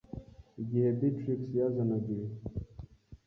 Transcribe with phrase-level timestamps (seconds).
[0.61, 2.27] Igihe Beatrix yazanaga ibi